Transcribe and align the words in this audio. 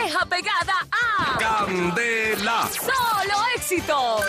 Deja 0.00 0.24
pegada 0.26 0.72
a 0.90 1.36
Candela. 1.36 2.68
Solo 2.68 3.46
Éxitos. 3.54 4.22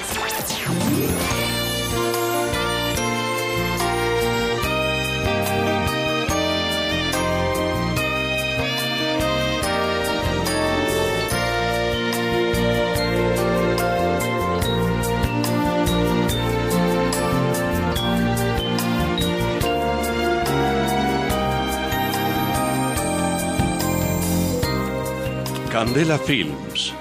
Candela 25.73 26.19
Films, 26.19 26.93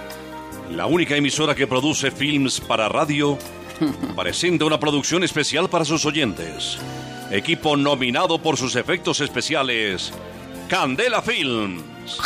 la 0.71 0.87
única 0.87 1.15
emisora 1.15 1.55
que 1.55 1.67
produce 1.67 2.11
films 2.11 2.59
para 2.59 2.89
radio, 2.89 3.37
presenta 4.17 4.65
una 4.65 4.81
producción 4.81 5.23
especial 5.23 5.69
para 5.69 5.85
sus 5.85 6.07
oyentes. 6.07 6.79
Equipo 7.31 7.77
nominado 7.77 8.39
por 8.39 8.57
sus 8.57 8.75
efectos 8.75 9.21
especiales, 9.21 10.11
Candela 10.71 11.21
Films. 11.21 12.17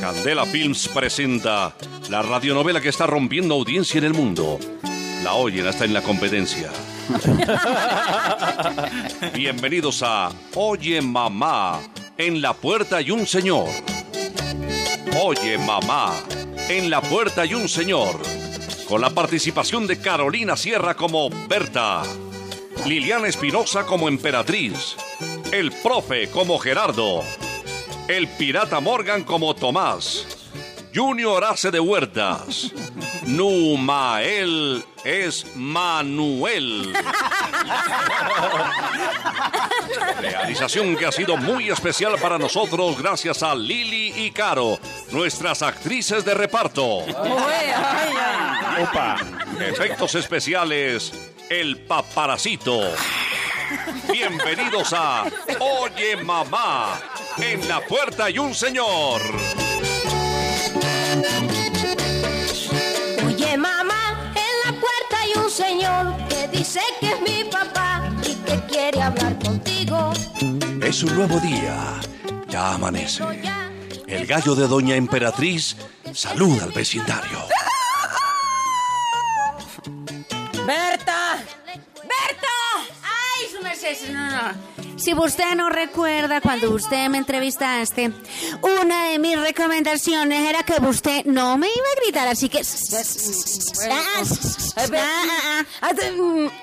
Candela 0.00 0.46
Films 0.46 0.88
presenta 0.88 1.74
la 2.08 2.22
radionovela 2.22 2.80
que 2.80 2.88
está 2.88 3.06
rompiendo 3.06 3.52
audiencia 3.52 3.98
en 3.98 4.04
el 4.04 4.14
mundo. 4.14 4.58
La 5.22 5.34
oyen 5.34 5.66
hasta 5.66 5.84
en 5.84 5.92
la 5.92 6.00
competencia. 6.00 6.70
Bienvenidos 9.34 10.02
a 10.02 10.30
Oye 10.54 11.02
Mamá, 11.02 11.80
en 12.18 12.40
la 12.40 12.54
puerta 12.54 12.96
hay 12.96 13.10
un 13.10 13.26
señor. 13.26 13.68
Oye 15.22 15.58
Mamá, 15.58 16.14
en 16.68 16.90
la 16.90 17.00
puerta 17.00 17.42
hay 17.42 17.54
un 17.54 17.68
señor. 17.68 18.20
Con 18.88 19.00
la 19.00 19.10
participación 19.10 19.86
de 19.86 20.00
Carolina 20.00 20.56
Sierra 20.56 20.94
como 20.94 21.28
Berta, 21.48 22.02
Liliana 22.86 23.28
Espinosa 23.28 23.84
como 23.84 24.08
Emperatriz, 24.08 24.96
el 25.52 25.72
profe 25.72 26.30
como 26.30 26.58
Gerardo, 26.58 27.22
el 28.08 28.28
pirata 28.28 28.80
Morgan 28.80 29.24
como 29.24 29.54
Tomás, 29.54 30.26
Junior 30.94 31.44
hace 31.44 31.70
de 31.70 31.80
Huertas, 31.80 32.72
Numael 33.26 34.84
es 35.04 35.56
Manuel. 35.56 36.92
Realización 40.20 40.96
que 40.96 41.06
ha 41.06 41.12
sido 41.12 41.36
muy 41.36 41.68
especial 41.70 42.16
para 42.20 42.38
nosotros 42.38 43.00
gracias 43.00 43.42
a 43.42 43.54
Lili 43.54 44.12
y 44.16 44.30
Caro, 44.30 44.78
nuestras 45.10 45.62
actrices 45.62 46.24
de 46.24 46.34
reparto. 46.34 46.98
Opa. 48.80 49.16
Efectos 49.60 50.14
especiales, 50.14 51.12
el 51.48 51.78
paparacito. 51.78 52.80
Bienvenidos 54.10 54.92
a 54.92 55.24
Oye 55.60 56.16
Mamá. 56.16 57.00
En 57.38 57.68
la 57.68 57.80
puerta 57.80 58.24
hay 58.24 58.38
un 58.38 58.54
señor. 58.54 59.20
Oye 63.26 63.56
mamá, 63.56 63.95
señor 65.56 66.14
que 66.28 66.48
dice 66.48 66.80
que 67.00 67.12
es 67.12 67.20
mi 67.22 67.50
papá 67.50 68.10
y 68.22 68.34
que 68.44 68.60
quiere 68.66 69.00
hablar 69.00 69.38
contigo. 69.38 70.12
Es 70.82 71.02
un 71.02 71.14
nuevo 71.14 71.40
día. 71.40 71.94
Ya 72.48 72.74
amanece. 72.74 73.24
El 74.06 74.26
gallo 74.26 74.54
de 74.54 74.68
Doña 74.68 74.96
Emperatriz 74.96 75.76
saluda 76.12 76.64
al 76.64 76.72
vecindario. 76.72 77.38
Si 84.96 85.12
usted 85.14 85.54
no 85.56 85.68
recuerda 85.68 86.40
cuando 86.40 86.70
usted 86.70 87.08
me 87.10 87.18
entrevistaste, 87.18 88.12
una 88.62 89.08
de 89.10 89.18
mis 89.18 89.38
recomendaciones 89.38 90.48
era 90.48 90.62
que 90.62 90.74
usted 90.82 91.24
no 91.26 91.58
me 91.58 91.66
iba 91.66 91.86
a 91.86 92.00
gritar, 92.02 92.28
así 92.28 92.48
que... 92.48 92.62
Ah, 93.90 94.22
ah, 94.76 95.64
ah, 95.82 95.92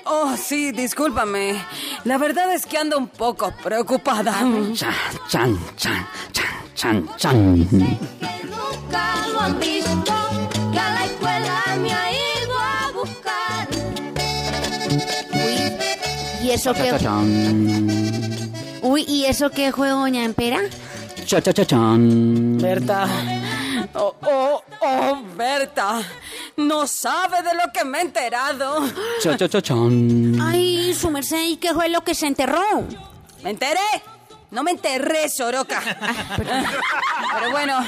Oh, 0.04 0.36
sí, 0.36 0.72
discúlpame. 0.72 1.56
La 2.04 2.18
verdad 2.18 2.52
es 2.52 2.66
que 2.66 2.78
ando 2.78 2.98
un 2.98 3.08
poco 3.08 3.52
preocupada. 3.62 4.32
Chan, 4.74 4.94
chan, 5.28 5.58
chan, 5.76 6.06
chan, 6.32 6.48
chan, 6.74 7.08
chan. 7.16 7.98
Eso 16.54 16.72
Cha, 16.72 16.82
qué? 16.82 16.90
cha, 16.90 16.98
chan. 16.98 17.90
Uy, 18.82 19.04
¿y 19.08 19.24
eso 19.26 19.50
qué 19.50 19.72
fue, 19.72 19.88
doña 19.88 20.24
Empera? 20.24 20.60
Cha, 21.26 21.40
cha, 21.40 21.52
cha, 21.52 21.64
chan. 21.66 22.58
Berta. 22.58 23.08
Oh, 23.94 24.14
oh, 24.22 24.62
oh, 24.80 25.22
Berta. 25.36 26.02
No 26.56 26.86
sabe 26.86 27.42
de 27.42 27.54
lo 27.54 27.72
que 27.72 27.84
me 27.84 27.98
he 27.98 28.02
enterado. 28.02 28.88
Cha, 29.20 29.36
cha, 29.36 29.48
cha, 29.48 29.62
chan. 29.62 30.38
Ay, 30.40 30.94
su 30.94 31.10
merced, 31.10 31.42
¿y 31.44 31.56
qué 31.56 31.72
fue 31.74 31.88
lo 31.88 32.02
que 32.02 32.14
se 32.14 32.26
enterró? 32.26 32.84
¿Me 33.42 33.50
enteré? 33.50 33.80
No 34.50 34.62
me 34.62 34.70
enterré, 34.70 35.28
Soroka. 35.28 35.82
Pero 36.36 37.50
bueno, 37.50 37.84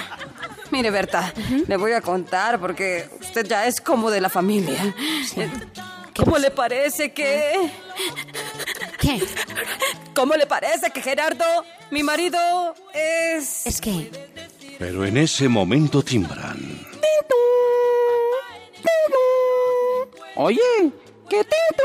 mire, 0.70 0.90
Berta, 0.90 1.32
le 1.66 1.76
voy 1.76 1.92
a 1.92 2.00
contar 2.00 2.58
porque 2.58 3.08
usted 3.20 3.46
ya 3.46 3.66
es 3.66 3.80
como 3.80 4.10
de 4.10 4.20
la 4.20 4.28
familia. 4.28 4.94
¿Cómo 6.16 6.38
le 6.38 6.50
parece 6.50 7.12
que... 7.12 7.70
¿Qué? 9.06 9.24
¿Cómo 10.14 10.34
le 10.34 10.46
parece 10.46 10.90
que 10.90 11.00
Gerardo, 11.00 11.44
mi 11.92 12.02
marido, 12.02 12.74
es... 12.92 13.64
Es 13.64 13.80
que... 13.80 14.10
Pero 14.80 15.04
en 15.06 15.16
ese 15.16 15.48
momento 15.48 16.02
timbran. 16.02 16.84
Oye, 20.34 20.60
¿qué 21.30 21.44
tito? 21.44 21.84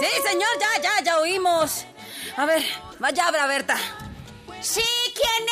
Sí, 0.00 0.22
señor, 0.28 0.48
ya, 0.60 0.82
ya, 0.82 1.04
ya 1.04 1.18
oímos. 1.20 1.86
A 2.36 2.44
ver, 2.44 2.64
vaya, 2.98 3.28
abra, 3.28 3.46
Berta. 3.46 3.76
¿Sí? 4.60 4.82
¿Quién 5.14 5.48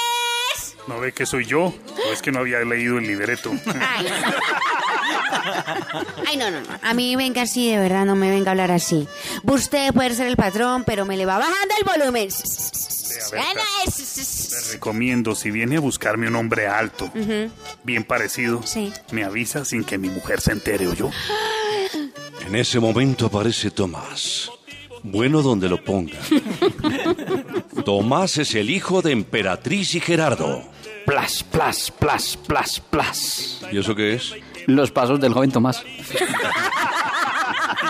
es? 0.54 0.76
¿No 0.88 0.98
ve 0.98 1.12
que 1.12 1.24
soy 1.24 1.46
yo? 1.46 1.66
¿O 1.66 2.12
es 2.12 2.20
que 2.20 2.32
no 2.32 2.40
había 2.40 2.58
leído 2.60 2.98
el 2.98 3.06
libreto? 3.06 3.52
Ay. 3.80 4.06
Ay, 6.26 6.37
no, 6.37 6.50
no, 6.50 6.60
no. 6.60 6.66
A 6.82 6.94
mí 6.94 7.16
venga 7.16 7.42
así, 7.42 7.70
de 7.70 7.78
verdad, 7.78 8.04
no 8.04 8.14
me 8.16 8.31
venga 8.31 8.50
a 8.50 8.53
hablar 8.53 8.70
así. 8.70 9.06
Usted 9.44 9.92
puede 9.92 10.14
ser 10.14 10.26
el 10.26 10.37
patrón, 10.37 10.84
pero 10.84 11.04
me 11.04 11.16
le 11.16 11.26
va 11.26 11.38
bajando 11.38 11.75
el 11.78 12.00
volumen. 12.00 12.28
Berta. 13.32 13.60
Le 13.86 14.72
recomiendo, 14.72 15.34
si 15.34 15.50
viene 15.50 15.76
a 15.76 15.81
buscarme 15.81 16.28
un 16.28 16.36
hombre 16.36 16.66
alto, 16.69 17.10
bien 17.82 18.04
parecido, 18.04 18.62
Sí. 18.65 18.92
me 19.10 19.25
avisa 19.25 19.65
sin 19.65 19.84
que 19.84 19.97
mi 19.98 20.09
mujer 20.10 20.41
se 20.41 20.53
entere 20.53 20.86
o 20.86 20.94
yo. 20.94 21.10
En 22.47 22.54
ese 22.54 22.78
momento 22.78 23.26
aparece 23.26 23.70
Tomás. 23.70 24.50
Bueno 25.03 25.41
donde 25.42 25.69
lo 25.69 25.82
pongan. 25.82 26.19
Tomás 27.84 28.38
es 28.38 28.54
el 28.54 28.70
hijo 28.70 29.03
de 29.03 29.12
Emperatriz 29.12 29.94
y 29.94 30.00
Gerardo. 30.00 30.62
Plas, 31.04 31.42
plas, 31.44 31.91
plas, 31.92 32.36
plas, 32.36 32.81
plas. 32.81 33.60
¿Y 33.70 33.78
eso 33.78 33.94
qué 33.94 34.15
es? 34.15 34.34
Los 34.66 34.91
pasos 34.91 35.21
del 35.21 35.32
joven 35.32 35.50
Tomás. 35.50 35.84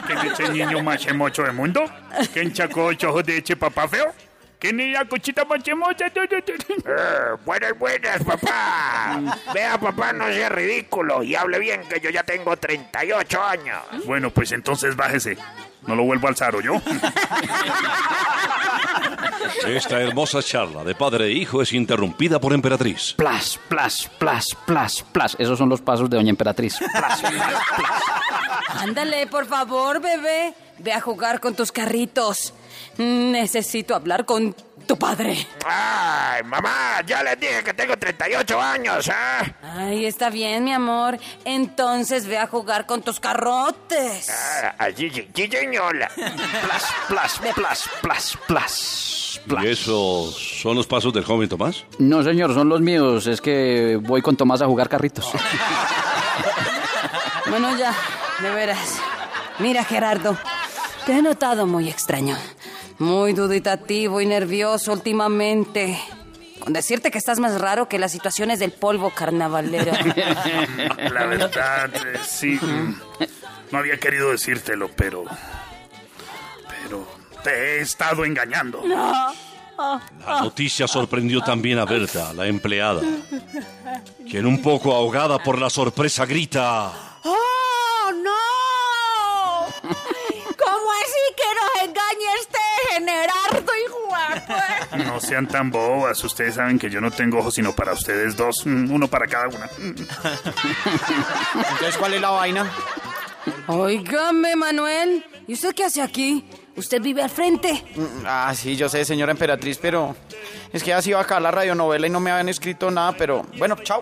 ¿Quién 0.07 0.19
es 0.19 0.39
ese 0.39 0.53
niño 0.53 0.83
más 0.83 1.01
chemocho 1.01 1.43
del 1.43 1.55
mundo? 1.55 1.85
¿Quién 2.33 2.53
chacó 2.53 2.87
ocho 2.87 3.11
ojos 3.11 3.25
de 3.25 3.39
eche 3.39 3.57
papá 3.57 3.89
feo? 3.89 4.13
¿Quién 4.59 4.81
es 4.81 4.93
la 4.93 5.05
cochita 5.05 5.45
más 5.45 5.63
chemocha? 5.63 6.07
Eh, 6.07 6.23
buenas, 7.45 7.79
buenas, 7.79 8.25
papá. 8.25 9.21
Vea, 9.53 9.79
papá, 9.79 10.13
no 10.13 10.27
sea 10.29 10.49
ridículo 10.49 11.23
y 11.23 11.35
hable 11.35 11.59
bien 11.59 11.83
que 11.89 12.01
yo 12.01 12.11
ya 12.11 12.23
tengo 12.23 12.57
38 12.57 13.43
años. 13.43 13.79
Bueno, 14.07 14.31
pues 14.31 14.53
entonces 14.53 14.97
bájese. 14.97 15.37
No 15.87 15.95
lo 15.95 16.05
vuelvo 16.05 16.27
a 16.27 16.31
alzar, 16.31 16.55
¿o 16.57 16.61
yo? 16.61 16.75
Esta 19.67 20.01
hermosa 20.01 20.43
charla 20.43 20.85
de 20.85 20.95
padre 20.95 21.27
e 21.27 21.33
hijo 21.33 21.63
es 21.63 21.73
interrumpida 21.73 22.41
por 22.41 22.53
Emperatriz. 22.53 23.15
Plas, 23.17 23.59
plas, 23.69 24.11
plas, 24.19 24.47
plas, 24.67 25.05
plas. 25.13 25.37
Esos 25.39 25.59
son 25.59 25.69
los 25.69 25.81
pasos 25.81 26.09
de 26.11 26.17
Doña 26.17 26.31
Emperatriz. 26.31 26.79
Plas, 26.79 27.21
plas, 27.21 27.33
plas. 27.77 28.03
Ándale, 28.69 29.27
por 29.27 29.47
favor, 29.47 30.01
bebé. 30.01 30.55
Ve 30.79 30.93
a 30.93 31.01
jugar 31.01 31.41
con 31.41 31.55
tus 31.55 31.73
carritos. 31.73 32.53
Necesito 32.99 33.95
hablar 33.95 34.25
con 34.27 34.55
tu 34.87 34.97
padre. 34.97 35.47
Ay, 35.65 36.43
mamá, 36.45 37.03
ya 37.07 37.23
les 37.23 37.39
dije 37.39 37.63
que 37.65 37.75
tengo 37.75 37.97
38 37.97 38.61
años, 38.61 39.09
¿eh? 39.09 39.55
Ay, 39.63 40.07
está 40.07 40.31
bien, 40.31 40.65
mi 40.65 40.73
amor. 40.73 41.19
Entonces 41.45 42.27
ve 42.27 42.39
a 42.39 42.47
jugar 42.47 42.87
con 42.87 43.03
tus 43.03 43.21
carrotes. 43.21 44.31
Ah, 44.79 44.89
sí, 44.97 45.11
sí, 45.11 45.49
señora. 45.49 46.09
Plas, 46.15 46.85
plas, 47.09 47.39
plas, 47.55 47.89
plas, 48.01 48.39
plas, 48.47 49.39
plas. 49.47 49.65
¿Y 49.65 49.69
esos 49.69 50.35
son 50.63 50.77
los 50.77 50.87
pasos 50.87 51.13
del 51.13 51.25
joven 51.25 51.49
Tomás? 51.49 51.85
No, 51.99 52.23
señor, 52.23 52.55
son 52.55 52.69
los 52.69 52.81
míos. 52.81 53.27
Es 53.27 53.41
que 53.41 53.99
voy 54.01 54.23
con 54.23 54.37
Tomás 54.37 54.63
a 54.63 54.67
jugar 54.67 54.89
carritos. 54.89 55.31
Bueno, 57.49 57.79
ya, 57.79 57.95
de 58.43 58.51
veras. 58.51 58.99
Mira, 59.61 59.85
Gerardo, 59.85 60.37
te 61.07 61.13
he 61.13 61.23
notado 61.23 61.65
muy 61.67 61.89
extraño. 61.89 62.37
Muy 62.99 63.33
duditativo 63.33 64.21
y 64.21 64.27
nervioso 64.27 64.93
últimamente. 64.93 65.99
Con 66.61 66.73
decirte 66.73 67.11
que 67.11 67.19
estás 67.19 67.39
más 67.39 67.61
raro 67.61 67.89
que 67.89 67.99
las 67.99 68.13
situaciones 68.13 68.59
del 68.59 68.73
polvo 68.73 69.11
carnavalero. 69.11 69.93
La 71.13 71.27
verdad, 71.27 71.91
eh, 71.95 72.19
sí. 72.27 72.59
No 73.71 73.79
había 73.79 73.99
querido 73.99 74.31
decírtelo, 74.31 74.91
pero. 74.97 75.25
Pero 76.83 77.07
te 77.45 77.51
he 77.51 77.81
estado 77.81 78.25
engañando. 78.25 78.83
La 78.87 80.41
noticia 80.41 80.89
sorprendió 80.89 81.43
también 81.43 81.79
a 81.79 81.85
Berta, 81.85 82.33
la 82.33 82.47
empleada, 82.47 83.03
quien 84.29 84.47
un 84.47 84.63
poco 84.63 84.95
ahogada 84.95 85.39
por 85.39 85.59
la 85.61 85.69
sorpresa 85.69 86.25
grita... 86.25 87.16
este 93.09 93.31
Gerardo, 93.51 93.73
hijo 93.85 94.97
de- 94.97 95.05
No 95.05 95.21
sean 95.21 95.47
tan 95.47 95.71
bobas. 95.71 96.23
Ustedes 96.25 96.55
saben 96.57 96.79
que 96.79 96.91
yo 96.91 97.01
no 97.01 97.11
tengo 97.11 97.39
ojos 97.39 97.55
sino 97.55 97.73
para 97.75 97.93
ustedes 97.93 98.37
dos. 98.37 98.65
mm, 98.67 98.91
Uno 98.93 99.09
para 99.09 99.27
cada 99.27 99.49
una. 99.49 99.67
Mm. 99.79 99.95
Entonces, 101.71 101.97
¿cuál 101.99 102.15
es 102.15 102.21
la 102.21 102.31
vaina? 102.31 102.71
Óigame, 103.69 104.57
Manuel. 104.57 105.25
¿Y 105.47 105.53
usted 105.55 105.75
qué 105.75 105.85
hace 105.85 106.03
aquí? 106.03 106.45
¿Usted 106.77 107.01
vive 107.01 107.23
al 107.23 107.31
frente? 107.31 107.85
Ah, 108.27 108.53
sí, 108.55 108.77
yo 108.77 108.89
sé, 108.89 109.05
señora 109.05 109.33
emperatriz, 109.33 109.79
pero 109.81 110.15
es 110.73 110.83
que 110.83 110.93
así 110.93 111.11
iba 111.11 111.21
acá 111.21 111.41
la 111.41 111.51
radionovela 111.51 112.07
y 112.07 112.11
no 112.11 112.21
me 112.21 112.31
habían 112.31 112.49
escrito 112.51 112.91
nada, 112.91 113.13
pero 113.13 113.47
bueno, 113.57 113.77
chao. 113.83 114.01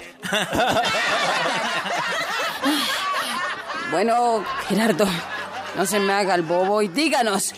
Bueno, 3.91 4.45
Gerardo, 4.69 5.07
no 5.77 5.87
se 5.87 6.01
me 6.01 6.13
haga 6.15 6.35
el 6.35 6.43
bobo 6.43 6.83
y 6.83 6.89
díganos. 6.89 7.55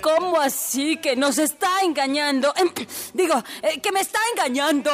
¿Cómo 0.00 0.40
así 0.40 0.96
que 0.98 1.16
nos 1.16 1.38
está 1.38 1.82
engañando? 1.82 2.52
Em, 2.56 2.70
Digo, 3.14 3.42
eh, 3.62 3.80
que 3.80 3.92
me 3.92 4.00
está 4.00 4.18
engañando. 4.34 4.90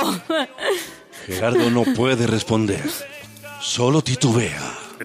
Gerardo 1.27 1.71
no 1.71 1.85
puede 1.95 2.27
responder, 2.27 2.83
solo 3.61 4.03
titubea. 4.03 4.61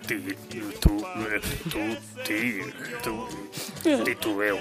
Ti- 0.07 0.35
Tú, 0.79 1.05
eh, 1.29 1.41
tú, 1.69 1.79
ti, 2.23 2.59
tú, 3.03 4.03
titubeo. 4.05 4.57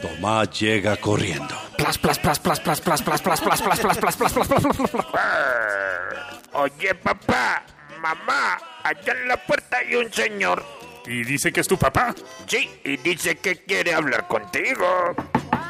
Tomás 0.00 0.50
llega 0.60 0.96
corriendo. 0.96 1.54
Plas, 1.76 1.98
plas, 1.98 2.18
plas, 2.18 2.38
plas, 2.38 2.60
plas, 2.60 2.80
plas, 2.80 3.00
plas, 3.02 3.20
plas, 3.22 3.40
plas, 3.40 3.60
plas, 3.60 3.78
plas, 3.80 3.96
plas, 3.96 4.16
plas, 4.16 4.32
plas, 4.32 4.48
plas, 4.48 4.76
plas, 4.76 4.90
plas. 4.90 5.06
Ah, 5.14 6.38
Oye, 6.52 6.94
papá, 6.94 7.62
mamá, 8.00 8.58
allá 8.82 9.12
en 9.12 9.28
la 9.28 9.36
puerta 9.36 9.78
hay 9.78 9.94
un 9.96 10.12
señor. 10.12 10.64
¿Y 11.06 11.24
dice 11.24 11.52
que 11.52 11.60
es 11.60 11.68
tu 11.68 11.78
papá? 11.78 12.14
Sí, 12.46 12.70
y 12.84 12.96
dice 12.98 13.36
que 13.38 13.56
quiere 13.64 13.94
hablar 13.94 14.28
contigo. 14.28 14.86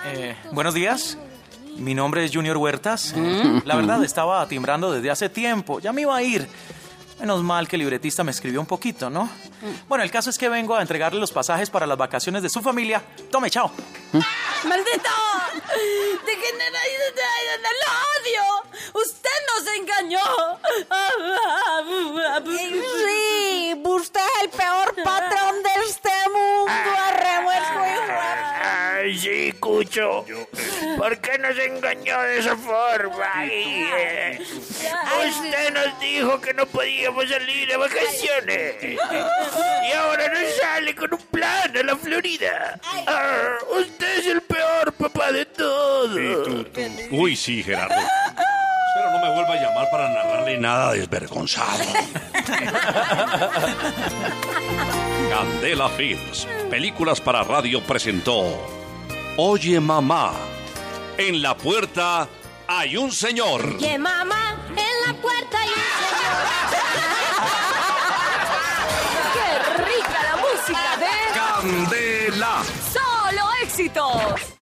Eh, 0.06 0.36
buenos 0.52 0.74
días. 0.74 1.16
Mi 1.76 1.94
nombre 1.94 2.24
es 2.24 2.32
Junior 2.34 2.56
Huertas. 2.56 3.14
La 3.64 3.76
verdad, 3.76 4.02
estaba 4.04 4.46
timbrando 4.48 4.92
desde 4.92 5.10
hace 5.10 5.28
tiempo. 5.28 5.80
Ya 5.80 5.92
me 5.92 6.02
iba 6.02 6.16
a 6.16 6.22
ir. 6.22 6.48
Menos 7.20 7.42
mal 7.42 7.68
que 7.68 7.76
el 7.76 7.80
libretista 7.80 8.24
me 8.24 8.30
escribió 8.30 8.60
un 8.60 8.66
poquito, 8.66 9.10
¿no? 9.10 9.28
Bueno, 9.88 10.02
el 10.02 10.10
caso 10.10 10.30
es 10.30 10.38
que 10.38 10.48
vengo 10.48 10.74
a 10.74 10.80
entregarle 10.80 11.20
los 11.20 11.32
pasajes 11.32 11.68
para 11.68 11.86
las 11.86 11.98
vacaciones 11.98 12.42
de 12.42 12.48
su 12.48 12.62
familia. 12.62 13.02
Tome, 13.30 13.50
chao. 13.50 13.70
¡Maldito! 14.12 15.10
¡Degenerado! 16.26 16.80
¡Lo 17.62 17.92
odio! 18.16 18.42
¡Usted 18.94 19.30
nos 19.54 19.66
engañó! 19.76 20.18
sí, 29.78 29.86
Cucho. 29.86 30.24
¿Por 30.96 31.18
qué 31.18 31.38
nos 31.38 31.58
engañó 31.58 32.20
de 32.22 32.38
esa 32.38 32.56
forma? 32.56 33.44
Eh, 33.46 34.38
Usted 35.28 35.72
nos 35.72 36.00
dijo 36.00 36.40
que 36.40 36.54
no 36.54 36.66
podíamos 36.66 37.28
salir 37.28 37.68
de 37.68 37.76
vacaciones. 37.76 38.74
Y 38.82 39.92
ahora 39.92 40.28
nos 40.28 40.56
sale 40.56 40.94
con 40.94 41.12
un 41.14 41.20
plan 41.30 41.76
a 41.76 41.82
la 41.82 41.96
Florida. 41.96 42.78
Ah, 43.06 43.58
usted 43.78 44.18
es 44.18 44.26
el 44.26 44.40
peor 44.42 44.92
papá 44.92 45.32
de 45.32 45.46
todos. 45.46 46.66
Uy, 47.10 47.36
sí, 47.36 47.62
Gerardo. 47.62 47.94
Espero 47.94 49.10
no 49.12 49.18
me 49.20 49.34
vuelva 49.34 49.54
a 49.54 49.60
llamar 49.62 49.90
para 49.90 50.08
narrarle 50.08 50.58
nada 50.58 50.92
desvergonzado. 50.92 51.80
Candela 55.30 55.88
Films, 55.90 56.46
películas 56.70 57.20
para 57.20 57.42
radio 57.44 57.80
presentó 57.82 58.79
Oye 59.36 59.80
Mamá, 59.80 60.32
en 61.16 61.40
la 61.42 61.56
puerta 61.56 62.28
hay 62.66 62.96
un 62.96 63.10
señor. 63.10 63.76
Oye, 63.76 63.98
mamá, 63.98 64.56
en 64.68 65.06
la 65.06 65.20
puerta 65.20 65.58
hay 65.58 65.68
un 65.68 65.74
señor. 65.74 66.46
¡Qué 69.34 69.48
rica 69.82 70.22
la 70.22 70.36
música 70.36 70.96
de 70.98 71.14
Candela. 71.34 72.62
Solo 72.92 73.48
Éxitos! 73.62 74.49